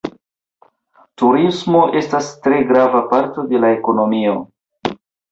Turismo 1.21 1.81
estas 1.99 2.29
tre 2.47 2.61
grava 2.71 3.01
parto 3.11 3.43
de 3.51 3.61
la 3.65 3.69
ekonomio. 3.75 4.33